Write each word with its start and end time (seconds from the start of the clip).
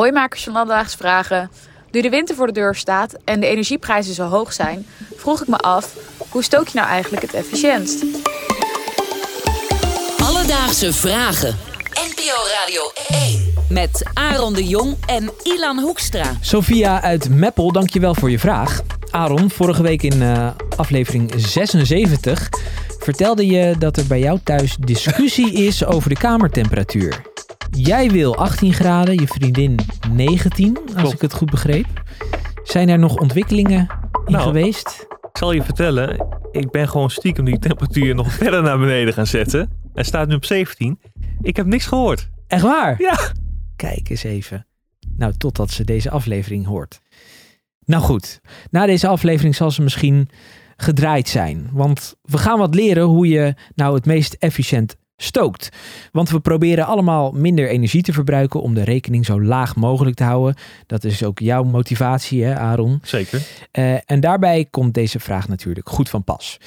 hooimakers 0.00 0.44
van 0.44 0.56
Alledaagse 0.56 0.96
Vragen. 0.96 1.50
Nu 1.90 2.00
de 2.00 2.08
winter 2.08 2.34
voor 2.34 2.46
de 2.46 2.52
deur 2.52 2.74
staat 2.74 3.14
en 3.24 3.40
de 3.40 3.46
energieprijzen 3.46 4.14
zo 4.14 4.24
hoog 4.24 4.52
zijn, 4.52 4.86
vroeg 5.16 5.40
ik 5.40 5.48
me 5.48 5.56
af, 5.56 5.94
hoe 6.28 6.42
stook 6.42 6.68
je 6.68 6.78
nou 6.78 6.88
eigenlijk 6.88 7.22
het 7.22 7.34
efficiëntst? 7.34 8.04
Alledaagse 10.22 10.92
Vragen. 10.92 11.56
NPO 11.92 12.36
Radio 12.60 12.82
1. 13.08 13.52
Met 13.68 14.06
Aaron 14.14 14.54
de 14.54 14.64
Jong 14.64 14.96
en 15.06 15.30
Ilan 15.42 15.78
Hoekstra. 15.78 16.36
Sophia 16.40 17.02
uit 17.02 17.28
Meppel, 17.28 17.72
dankjewel 17.72 18.14
voor 18.14 18.30
je 18.30 18.38
vraag. 18.38 18.80
Aaron, 19.10 19.50
vorige 19.50 19.82
week 19.82 20.02
in 20.02 20.22
uh, 20.22 20.50
aflevering 20.76 21.32
76 21.36 22.48
vertelde 22.98 23.46
je 23.46 23.74
dat 23.78 23.96
er 23.96 24.06
bij 24.06 24.20
jou 24.20 24.38
thuis 24.44 24.76
discussie 24.76 25.52
is 25.52 25.84
over 25.84 26.08
de 26.08 26.16
kamertemperatuur. 26.16 27.29
Jij 27.70 28.10
wil 28.10 28.36
18 28.36 28.72
graden, 28.72 29.14
je 29.14 29.26
vriendin 29.26 29.78
19, 30.12 30.76
als 30.84 30.94
Klopt. 30.94 31.12
ik 31.14 31.20
het 31.20 31.32
goed 31.32 31.50
begreep. 31.50 31.86
Zijn 32.62 32.88
er 32.88 32.98
nog 32.98 33.16
ontwikkelingen 33.16 33.86
in 34.24 34.32
Nou. 34.32 34.44
geweest? 34.44 35.06
Ik 35.32 35.36
zal 35.38 35.52
je 35.52 35.62
vertellen, 35.62 36.26
ik 36.52 36.70
ben 36.70 36.88
gewoon 36.88 37.10
stiekem 37.10 37.44
die 37.44 37.58
temperatuur 37.58 38.14
nog 38.14 38.32
verder 38.42 38.62
naar 38.62 38.78
beneden 38.78 39.14
gaan 39.14 39.26
zetten. 39.26 39.70
Hij 39.94 40.04
staat 40.04 40.28
nu 40.28 40.34
op 40.34 40.44
17. 40.44 41.00
Ik 41.40 41.56
heb 41.56 41.66
niks 41.66 41.86
gehoord. 41.86 42.28
Echt 42.46 42.62
waar? 42.62 43.00
Ja. 43.00 43.18
Kijk 43.76 44.08
eens 44.08 44.22
even. 44.22 44.66
Nou, 45.16 45.32
totdat 45.36 45.70
ze 45.70 45.84
deze 45.84 46.10
aflevering 46.10 46.66
hoort. 46.66 47.00
Nou 47.84 48.02
goed, 48.02 48.40
na 48.70 48.86
deze 48.86 49.06
aflevering 49.08 49.54
zal 49.54 49.70
ze 49.70 49.82
misschien 49.82 50.28
gedraaid 50.76 51.28
zijn. 51.28 51.68
Want 51.72 52.14
we 52.22 52.38
gaan 52.38 52.58
wat 52.58 52.74
leren 52.74 53.04
hoe 53.04 53.28
je 53.28 53.54
nou 53.74 53.94
het 53.94 54.06
meest 54.06 54.34
efficiënt 54.34 54.96
stookt. 55.22 55.68
Want 56.12 56.30
we 56.30 56.40
proberen 56.40 56.86
allemaal 56.86 57.32
minder 57.32 57.68
energie 57.68 58.02
te 58.02 58.12
verbruiken 58.12 58.62
om 58.62 58.74
de 58.74 58.84
rekening 58.84 59.26
zo 59.26 59.42
laag 59.42 59.76
mogelijk 59.76 60.16
te 60.16 60.24
houden. 60.24 60.54
Dat 60.86 61.04
is 61.04 61.24
ook 61.24 61.38
jouw 61.38 61.62
motivatie, 61.62 62.44
hè, 62.44 62.58
Aaron? 62.58 63.00
Zeker. 63.02 63.42
Eh, 63.70 63.94
en 64.04 64.20
daarbij 64.20 64.66
komt 64.70 64.94
deze 64.94 65.20
vraag 65.20 65.48
natuurlijk 65.48 65.88
goed 65.88 66.08
van 66.08 66.24
pas. 66.24 66.58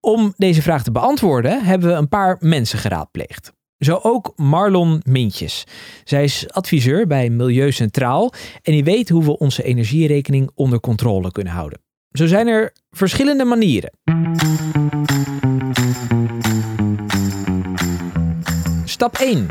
Om 0.00 0.34
deze 0.36 0.62
vraag 0.62 0.82
te 0.82 0.92
beantwoorden 0.92 1.64
hebben 1.64 1.88
we 1.88 1.94
een 1.94 2.08
paar 2.08 2.36
mensen 2.40 2.78
geraadpleegd. 2.78 3.52
Zo 3.78 3.98
ook 4.02 4.32
Marlon 4.36 5.02
Mintjes. 5.04 5.64
Zij 6.04 6.24
is 6.24 6.50
adviseur 6.50 7.06
bij 7.06 7.30
Milieu 7.30 7.72
Centraal 7.72 8.32
en 8.62 8.72
die 8.72 8.84
weet 8.84 9.08
hoe 9.08 9.24
we 9.24 9.38
onze 9.38 9.62
energierekening 9.62 10.50
onder 10.54 10.80
controle 10.80 11.32
kunnen 11.32 11.52
houden. 11.52 11.80
Zo 12.12 12.26
zijn 12.26 12.46
er 12.46 12.72
verschillende 12.90 13.44
manieren. 13.44 13.90
Stap 18.98 19.16
1. 19.16 19.46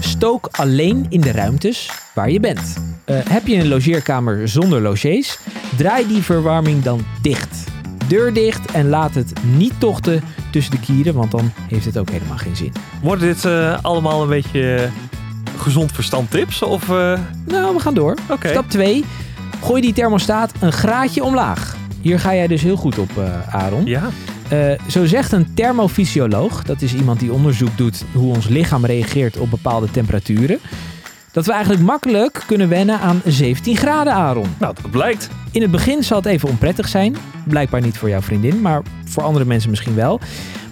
Stook 0.00 0.48
alleen 0.50 1.06
in 1.08 1.20
de 1.20 1.32
ruimtes 1.32 1.90
waar 2.14 2.30
je 2.30 2.40
bent. 2.40 2.76
Eh, 3.04 3.16
heb 3.28 3.46
je 3.46 3.56
een 3.56 3.68
logeerkamer 3.68 4.48
zonder 4.48 4.80
logiers? 4.80 5.38
Draai 5.76 6.06
die 6.06 6.22
verwarming 6.22 6.82
dan 6.82 7.04
dicht. 7.22 7.64
Deur 8.08 8.32
dicht 8.32 8.70
en 8.70 8.88
laat 8.88 9.14
het 9.14 9.32
niet 9.56 9.80
tochten 9.80 10.22
tussen 10.50 10.72
de 10.74 10.80
kieren, 10.80 11.14
want 11.14 11.30
dan 11.30 11.52
heeft 11.68 11.84
het 11.84 11.98
ook 11.98 12.10
helemaal 12.10 12.36
geen 12.36 12.56
zin. 12.56 12.72
Worden 13.00 13.26
dit 13.26 13.44
eh, 13.44 13.78
allemaal 13.82 14.22
een 14.22 14.28
beetje 14.28 14.74
eh, 14.74 14.90
gezond 15.60 15.92
verstand 15.92 16.30
tips? 16.30 16.62
Of, 16.62 16.88
Nou, 16.88 17.74
we 17.74 17.78
gaan 17.78 17.94
door. 17.94 18.16
Stap 18.44 18.70
2. 18.70 19.04
Gooi 19.62 19.82
die 19.82 19.92
thermostaat 19.92 20.52
een 20.60 20.72
graadje 20.72 21.24
omlaag. 21.24 21.76
Hier 22.00 22.20
ga 22.20 22.34
jij 22.34 22.46
dus 22.46 22.62
heel 22.62 22.76
goed 22.76 22.98
op, 22.98 23.10
Aaron. 23.50 23.86
Ja, 23.86 24.08
Eh, 24.52 24.72
zo 24.88 25.06
zegt 25.06 25.32
een 25.32 25.54
thermofysioloog, 25.54 26.64
dat 26.64 26.82
is 26.82 26.94
iemand 26.94 27.20
die 27.20 27.32
onderzoek 27.32 27.76
doet 27.76 28.04
hoe 28.12 28.34
ons 28.34 28.48
lichaam 28.48 28.84
reageert 28.84 29.36
op 29.36 29.50
bepaalde 29.50 29.90
temperaturen, 29.90 30.58
dat 31.30 31.46
we 31.46 31.52
eigenlijk 31.52 31.82
makkelijk 31.82 32.42
kunnen 32.46 32.68
wennen 32.68 33.00
aan 33.00 33.20
17 33.24 33.76
graden, 33.76 34.12
Aaron. 34.12 34.54
nou 34.58 34.74
dat 34.82 34.90
blijkt. 34.90 35.28
In 35.50 35.62
het 35.62 35.70
begin 35.70 36.02
zal 36.02 36.16
het 36.16 36.26
even 36.26 36.48
onprettig 36.48 36.88
zijn. 36.88 37.16
Blijkbaar 37.44 37.80
niet 37.80 37.98
voor 37.98 38.08
jouw 38.08 38.20
vriendin, 38.20 38.60
maar 38.60 38.82
voor 39.04 39.22
andere 39.22 39.44
mensen 39.44 39.70
misschien 39.70 39.94
wel. 39.94 40.20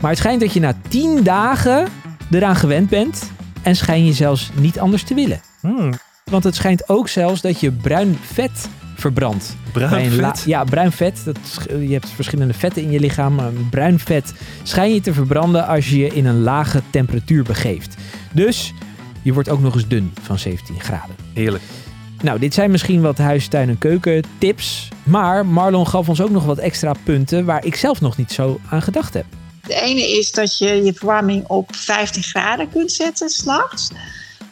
Maar 0.00 0.10
het 0.10 0.18
schijnt 0.18 0.40
dat 0.40 0.52
je 0.52 0.60
na 0.60 0.74
10 0.88 1.22
dagen 1.22 1.88
eraan 2.30 2.56
gewend 2.56 2.88
bent 2.88 3.30
en 3.62 3.76
schijn 3.76 4.04
je 4.04 4.12
zelfs 4.12 4.50
niet 4.54 4.78
anders 4.78 5.02
te 5.02 5.14
willen. 5.14 5.40
Hmm, 5.60 5.92
Want 6.24 6.44
het 6.44 6.54
schijnt 6.54 6.88
ook 6.88 7.08
zelfs 7.08 7.40
dat 7.40 7.60
je 7.60 7.72
bruin 7.72 8.18
vet 8.22 8.68
verbrandt. 9.00 9.56
Bij 9.72 9.86
bruin 9.86 10.10
vet. 10.10 10.42
ja, 10.46 10.64
bruin 10.64 10.92
vet. 10.92 11.20
Dat, 11.24 11.38
je 11.68 11.92
hebt 11.92 12.08
verschillende 12.08 12.54
vetten 12.54 12.82
in 12.82 12.90
je 12.90 13.00
lichaam. 13.00 13.34
Maar 13.34 13.52
bruin 13.70 13.98
vet 13.98 14.32
schijn 14.62 14.94
je 14.94 15.00
te 15.00 15.12
verbranden 15.12 15.66
als 15.66 15.88
je 15.88 15.98
je 15.98 16.06
in 16.06 16.26
een 16.26 16.40
lage 16.40 16.82
temperatuur 16.90 17.42
begeeft. 17.42 17.94
Dus 18.32 18.72
je 19.22 19.32
wordt 19.32 19.48
ook 19.48 19.60
nog 19.60 19.74
eens 19.74 19.88
dun 19.88 20.12
van 20.22 20.38
17 20.38 20.80
graden. 20.80 21.16
Heerlijk. 21.34 21.62
Nou, 22.22 22.38
dit 22.38 22.54
zijn 22.54 22.70
misschien 22.70 23.00
wat 23.00 23.18
huistuin- 23.18 23.68
en 23.68 23.78
keukentips. 23.78 24.88
Maar 25.02 25.46
Marlon 25.46 25.86
gaf 25.86 26.08
ons 26.08 26.20
ook 26.20 26.30
nog 26.30 26.44
wat 26.44 26.58
extra 26.58 26.92
punten 27.04 27.44
waar 27.44 27.64
ik 27.64 27.76
zelf 27.76 28.00
nog 28.00 28.16
niet 28.16 28.32
zo 28.32 28.60
aan 28.68 28.82
gedacht 28.82 29.14
heb. 29.14 29.24
De 29.66 29.80
ene 29.80 30.18
is 30.18 30.32
dat 30.32 30.58
je 30.58 30.84
je 30.84 30.92
verwarming 30.92 31.44
op 31.46 31.76
15 31.76 32.22
graden 32.22 32.70
kunt 32.70 32.92
zetten 32.92 33.28
s'nachts. 33.28 33.90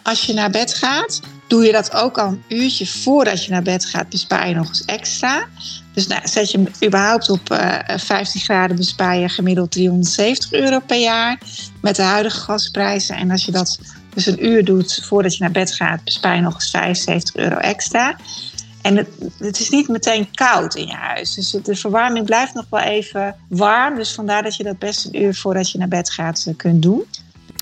Als 0.02 0.24
je 0.24 0.32
naar 0.32 0.50
bed 0.50 0.74
gaat, 0.74 1.20
doe 1.48 1.64
je 1.64 1.72
dat 1.72 1.94
ook 1.94 2.18
al 2.18 2.28
een 2.28 2.42
uurtje 2.48 2.86
voordat 2.86 3.44
je 3.44 3.50
naar 3.50 3.62
bed 3.62 3.84
gaat, 3.84 4.08
bespaar 4.08 4.48
je 4.48 4.54
nog 4.54 4.68
eens 4.68 4.84
extra. 4.84 5.46
Dus 5.94 6.06
nou, 6.06 6.20
zet 6.24 6.50
je 6.50 6.58
hem 6.58 6.86
überhaupt 6.88 7.30
op 7.30 7.50
eh 7.50 7.98
15 7.98 8.40
graden, 8.40 8.76
bespaar 8.76 9.16
je 9.16 9.28
gemiddeld 9.28 9.70
370 9.70 10.52
euro 10.52 10.78
per 10.78 11.00
jaar 11.00 11.38
met 11.82 11.96
de 11.96 12.02
huidige 12.02 12.40
gasprijzen. 12.40 13.16
En 13.16 13.30
als 13.30 13.44
je 13.44 13.52
dat 13.52 13.78
dus 14.14 14.26
een 14.26 14.46
uur 14.46 14.64
doet 14.64 15.00
voordat 15.04 15.36
je 15.36 15.42
naar 15.42 15.50
bed 15.50 15.74
gaat, 15.74 16.04
bespaar 16.04 16.34
je 16.34 16.40
nog 16.40 16.54
eens 16.54 16.70
75 16.70 17.36
euro 17.36 17.56
extra. 17.56 18.16
En 18.82 18.96
het, 18.96 19.08
het 19.38 19.60
is 19.60 19.68
niet 19.68 19.88
meteen 19.88 20.28
koud 20.34 20.74
in 20.74 20.86
je 20.86 20.94
huis. 20.94 21.34
Dus 21.34 21.50
de 21.50 21.76
verwarming 21.76 22.24
blijft 22.26 22.54
nog 22.54 22.66
wel 22.70 22.80
even 22.80 23.36
warm. 23.48 23.94
Dus 23.94 24.12
vandaar 24.12 24.42
dat 24.42 24.56
je 24.56 24.62
dat 24.62 24.78
best 24.78 25.04
een 25.04 25.22
uur 25.22 25.34
voordat 25.34 25.70
je 25.70 25.78
naar 25.78 25.88
bed 25.88 26.10
gaat 26.10 26.44
eh, 26.46 26.56
kunt 26.56 26.82
doen. 26.82 27.04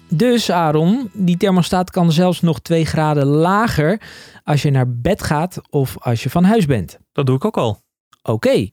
Dus 0.09 0.51
Aaron, 0.51 1.11
die 1.13 1.37
thermostaat 1.37 1.91
kan 1.91 2.13
zelfs 2.13 2.41
nog 2.41 2.61
2 2.61 2.85
graden 2.85 3.27
lager 3.27 4.01
als 4.45 4.63
je 4.63 4.71
naar 4.71 4.91
bed 4.91 5.23
gaat 5.23 5.61
of 5.71 5.97
als 5.99 6.23
je 6.23 6.31
van 6.31 6.45
huis 6.45 6.67
bent. 6.67 6.99
Dat 7.13 7.27
doe 7.27 7.37
ik 7.37 7.45
ook 7.45 7.57
al. 7.57 7.85
Oké. 8.23 8.51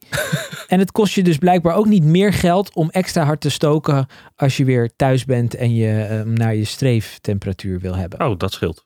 en 0.68 0.80
het 0.80 0.92
kost 0.92 1.14
je 1.14 1.24
dus 1.24 1.38
blijkbaar 1.38 1.76
ook 1.76 1.86
niet 1.86 2.04
meer 2.04 2.34
geld 2.34 2.76
om 2.76 2.90
extra 2.90 3.24
hard 3.24 3.42
te 3.42 3.50
stoken 3.50 4.08
als 4.36 4.58
je 4.58 4.66
weer 4.66 4.96
thuis 4.96 5.26
bent 5.26 5.56
en 5.56 5.76
je 5.76 6.02
eh, 6.02 6.22
naar 6.22 6.56
je 6.56 6.66
streeftemperatuur 6.66 7.80
wil 7.80 7.96
hebben. 7.96 8.28
Oh, 8.28 8.38
dat 8.38 8.52
scheelt. 8.52 8.86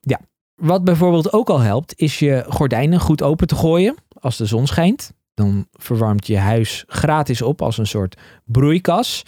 Wat 0.56 0.84
bijvoorbeeld 0.84 1.34
ook 1.34 1.50
al 1.50 1.60
helpt, 1.60 1.94
is 1.96 2.20
je 2.20 2.46
gordijnen 2.48 3.00
goed 3.00 3.22
open 3.22 3.48
te 3.48 3.56
gooien 3.56 3.96
als 4.20 4.38
de 4.38 4.46
zon 4.46 4.68
schijnt. 4.68 5.12
Dan 5.34 5.68
verwarmt 5.72 6.28
je 6.28 6.38
huis 6.38 6.84
gratis 6.88 7.42
op 7.42 7.62
als 7.62 7.78
een 7.78 7.88
soort 7.88 8.18
broeikas. 8.46 9.24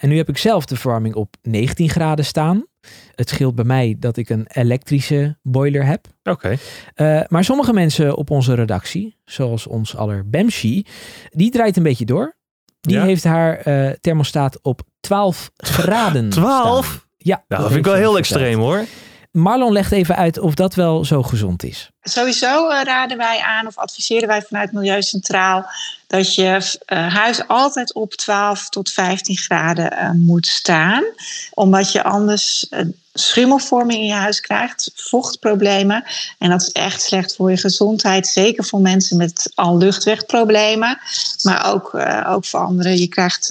En 0.00 0.08
nu 0.08 0.16
heb 0.16 0.28
ik 0.28 0.38
zelf 0.38 0.64
de 0.64 0.76
verwarming 0.76 1.14
op 1.14 1.34
19 1.42 1.88
graden 1.88 2.24
staan. 2.24 2.64
Het 3.14 3.28
scheelt 3.28 3.54
bij 3.54 3.64
mij 3.64 3.96
dat 3.98 4.16
ik 4.16 4.28
een 4.28 4.46
elektrische 4.52 5.36
boiler 5.42 5.84
heb. 5.86 6.06
Oké. 6.22 6.56
Uh, 6.96 7.20
maar 7.28 7.44
sommige 7.44 7.72
mensen 7.72 8.16
op 8.16 8.30
onze 8.30 8.54
redactie, 8.54 9.16
zoals 9.24 9.66
ons 9.66 9.96
aller 9.96 10.28
Bemshi, 10.30 10.84
die 11.30 11.50
draait 11.50 11.76
een 11.76 11.82
beetje 11.82 12.04
door. 12.04 12.36
Die 12.80 12.96
Ja? 12.96 13.04
heeft 13.04 13.24
haar 13.24 13.68
uh, 13.68 13.90
thermostaat 14.00 14.58
op 14.62 14.82
12 15.00 15.50
graden 15.56 16.28
12? 16.28 16.84
staan. 16.86 16.98
Ja, 17.16 17.44
Nou, 17.48 17.62
dat 17.62 17.72
vind 17.72 17.86
ik 17.86 17.92
wel 17.92 18.00
heel 18.00 18.16
extreem 18.18 18.58
hoor. 18.58 18.84
Marlon 19.30 19.72
legt 19.72 19.92
even 19.92 20.16
uit 20.16 20.38
of 20.38 20.54
dat 20.54 20.74
wel 20.74 21.04
zo 21.04 21.22
gezond 21.22 21.62
is. 21.62 21.90
Sowieso 22.02 22.70
uh, 22.70 22.82
raden 22.82 23.16
wij 23.16 23.40
aan 23.40 23.66
of 23.66 23.78
adviseren 23.78 24.28
wij 24.28 24.42
vanuit 24.42 24.72
Milieu 24.72 25.02
Centraal 25.02 25.66
dat 26.06 26.34
je 26.34 26.78
uh, 26.92 27.14
huis 27.14 27.48
altijd 27.48 27.94
op 27.94 28.14
12 28.14 28.68
tot 28.68 28.90
15 28.90 29.36
graden 29.36 29.92
uh, 29.92 30.10
moet 30.10 30.46
staan. 30.46 31.04
Omdat 31.50 31.92
je 31.92 32.02
anders 32.02 32.68
schimmelvorming 33.12 34.00
in 34.00 34.06
je 34.06 34.12
huis 34.12 34.40
krijgt, 34.40 34.90
vochtproblemen. 34.94 36.04
En 36.38 36.50
dat 36.50 36.60
is 36.60 36.72
echt 36.72 37.02
slecht 37.02 37.36
voor 37.36 37.50
je 37.50 37.56
gezondheid. 37.56 38.26
Zeker 38.26 38.64
voor 38.64 38.80
mensen 38.80 39.16
met 39.16 39.52
al 39.54 39.76
luchtwegproblemen. 39.76 40.98
Maar 41.42 41.72
ook, 41.72 41.94
ook 42.26 42.44
voor 42.44 42.60
anderen. 42.60 42.98
Je 42.98 43.08
krijgt 43.08 43.44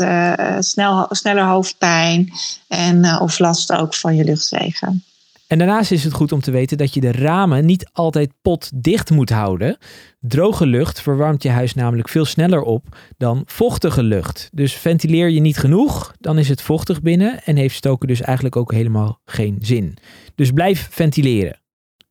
snel, 0.59 1.07
sneller 1.09 1.45
hoofdpijn 1.45 2.33
en, 2.67 3.19
of 3.19 3.39
last 3.39 3.71
ook 3.71 3.95
van 3.95 4.15
je 4.15 4.23
luchtwegen. 4.23 5.03
En 5.49 5.57
daarnaast 5.57 5.91
is 5.91 6.03
het 6.03 6.13
goed 6.13 6.31
om 6.31 6.39
te 6.41 6.51
weten 6.51 6.77
dat 6.77 6.93
je 6.93 6.99
de 6.99 7.11
ramen 7.11 7.65
niet 7.65 7.89
altijd 7.91 8.31
potdicht 8.41 9.09
moet 9.09 9.29
houden. 9.29 9.77
Droge 10.19 10.65
lucht 10.65 11.01
verwarmt 11.01 11.43
je 11.43 11.49
huis 11.49 11.73
namelijk 11.73 12.09
veel 12.09 12.25
sneller 12.25 12.61
op 12.61 12.85
dan 13.17 13.41
vochtige 13.45 14.03
lucht. 14.03 14.49
Dus 14.53 14.73
ventileer 14.73 15.29
je 15.29 15.39
niet 15.39 15.57
genoeg, 15.57 16.13
dan 16.19 16.37
is 16.37 16.49
het 16.49 16.61
vochtig 16.61 17.01
binnen 17.01 17.43
en 17.43 17.55
heeft 17.55 17.75
stoken 17.75 18.07
dus 18.07 18.21
eigenlijk 18.21 18.55
ook 18.55 18.71
helemaal 18.71 19.21
geen 19.25 19.57
zin. 19.61 19.97
Dus 20.35 20.51
blijf 20.51 20.87
ventileren. 20.91 21.61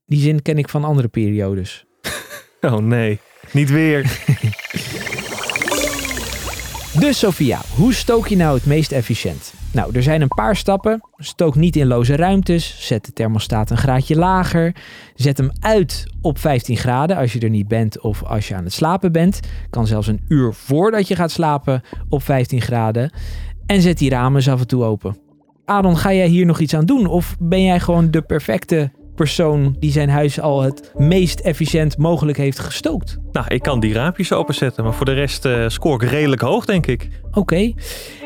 Die 0.07 0.21
zin 0.21 0.43
ken 0.43 0.59
ik 0.59 0.69
van 0.69 0.85
andere 0.85 1.09
periodes. 1.09 1.85
Oh 2.61 2.77
nee, 2.77 3.19
niet 3.53 3.71
weer. 3.71 4.03
Dus 6.99 7.19
Sophia, 7.19 7.61
hoe 7.77 7.95
stook 7.95 8.29
je 8.29 8.37
nou 8.37 8.55
het 8.55 8.67
meest 8.67 8.93
efficiënt? 8.93 9.55
Nou, 9.73 9.95
er 9.95 10.03
zijn 10.03 10.21
een 10.21 10.29
paar 10.29 10.57
stappen. 10.57 11.01
Stook 11.17 11.55
niet 11.55 11.77
in 11.77 11.87
loze 11.87 12.17
ruimtes. 12.17 12.87
Zet 12.87 13.05
de 13.05 13.13
thermostaat 13.13 13.71
een 13.71 13.77
graadje 13.77 14.17
lager. 14.17 14.75
Zet 15.15 15.39
hem 15.39 15.51
uit 15.61 16.07
op 16.21 16.39
15 16.39 16.77
graden 16.77 17.17
als 17.17 17.33
je 17.33 17.41
er 17.41 17.51
niet 17.51 17.69
bent 17.69 18.01
of 18.01 18.23
als 18.23 18.49
je 18.49 18.55
aan 18.55 18.65
het 18.65 18.73
slapen 18.73 19.13
bent. 19.13 19.41
Kan 19.71 19.87
zelfs 19.87 20.07
een 20.07 20.25
uur 20.29 20.55
voordat 20.55 21.09
je 21.09 21.15
gaat 21.15 21.31
slapen 21.31 21.83
op 22.09 22.23
15 22.23 22.61
graden. 22.61 23.13
En 23.67 23.81
zet 23.81 23.99
die 23.99 24.11
ramen 24.11 24.37
eens 24.37 24.49
af 24.49 24.61
en 24.61 24.67
toe 24.67 24.85
open. 24.85 25.17
Aaron, 25.65 25.97
ga 25.97 26.13
jij 26.13 26.29
hier 26.29 26.47
nog 26.47 26.59
iets 26.59 26.75
aan 26.75 26.87
doen? 26.87 27.07
Of 27.07 27.37
ben 27.39 27.63
jij 27.63 27.81
gewoon 27.81 28.11
de 28.11 28.23
perfecte 28.23 28.91
persoon 29.19 29.77
die 29.79 29.93
zijn 29.93 30.09
huis 30.09 30.41
al 30.41 30.63
het 30.63 30.93
meest 30.97 31.41
efficiënt 31.41 31.97
mogelijk 31.97 32.39
heeft 32.39 32.59
gestookt? 32.59 33.19
Nou, 33.33 33.47
ik 33.49 33.63
kan 33.63 33.81
die 33.81 33.93
raampjes 33.93 34.33
openzetten, 34.33 34.85
maar 34.85 34.95
voor 34.95 35.07
de 35.07 35.13
rest 35.13 35.45
uh, 35.45 35.69
scoor 35.69 36.03
ik 36.03 36.11
redelijk 36.11 36.41
hoog, 36.41 36.65
denk 36.65 36.87
ik. 36.87 37.09
Oké. 37.33 37.73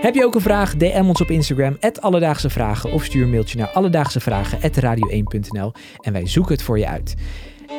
Heb 0.00 0.14
je 0.14 0.24
ook 0.24 0.34
een 0.34 0.40
vraag? 0.40 0.76
DM 0.76 1.04
ons 1.08 1.20
op 1.20 1.30
Instagram, 1.30 1.76
Alledaagse 2.00 2.50
Vragen. 2.50 2.92
Of 2.92 3.04
stuur 3.04 3.22
een 3.22 3.30
mailtje 3.30 3.58
naar 3.58 3.68
alledaagsevragen.radio1.nl 3.68 5.72
en 6.00 6.12
wij 6.12 6.26
zoeken 6.26 6.52
het 6.52 6.62
voor 6.62 6.78
je 6.78 6.88
uit. 6.88 7.14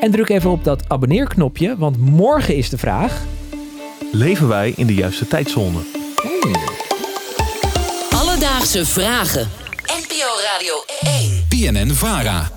En 0.01 0.11
druk 0.11 0.29
even 0.29 0.49
op 0.49 0.63
dat 0.63 0.89
abonneerknopje, 0.89 1.77
want 1.77 1.97
morgen 1.97 2.55
is 2.55 2.69
de 2.69 2.77
vraag... 2.77 3.21
Leven 4.11 4.47
wij 4.47 4.73
in 4.75 4.87
de 4.87 4.93
juiste 4.93 5.27
tijdzone? 5.27 5.79
Hmm. 6.41 6.53
Alledaagse 8.09 8.85
Vragen. 8.85 9.49
NPO 9.85 10.27
Radio 10.51 10.73
1. 11.19 11.43
PNN-VARA. 11.49 12.52